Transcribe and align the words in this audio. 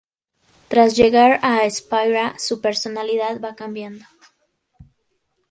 Tras 0.67 0.95
llegar 0.97 1.39
a 1.43 1.63
Spira 1.69 2.33
su 2.39 2.59
personalidad 2.59 3.39
va 3.39 3.53
cambiando. 3.53 4.03